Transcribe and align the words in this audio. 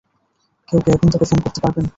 কেউ 0.69 0.79
কি 0.83 0.89
এখন 0.91 1.07
তাকে 1.11 1.25
ফোন 1.29 1.39
করতে 1.43 1.59
পারবেন? 1.63 1.85